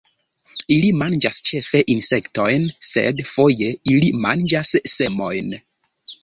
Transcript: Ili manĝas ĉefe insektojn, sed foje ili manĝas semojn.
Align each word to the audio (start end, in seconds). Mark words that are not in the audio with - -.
Ili 0.75 0.87
manĝas 1.01 1.35
ĉefe 1.49 1.81
insektojn, 1.95 2.65
sed 2.87 3.21
foje 3.33 3.69
ili 3.95 4.11
manĝas 4.25 4.73
semojn. 4.95 5.55